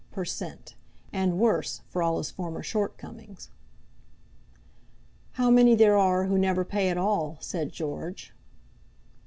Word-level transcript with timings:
per 0.09 0.25
cent., 0.25 0.73
and 1.13 1.37
worse, 1.37 1.81
for 1.87 2.01
all 2.01 2.17
his 2.17 2.31
former 2.31 2.63
shortcomings." 2.63 3.51
"How 5.33 5.51
many 5.51 5.75
there 5.75 5.95
are 5.95 6.23
who 6.25 6.39
never 6.39 6.65
pay 6.65 6.89
at 6.89 6.97
all," 6.97 7.37
said 7.39 7.71
George. 7.71 8.33